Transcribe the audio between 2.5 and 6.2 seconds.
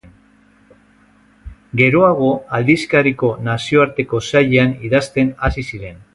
aldizkariko nazioarteko sailean idazten hasi ziren.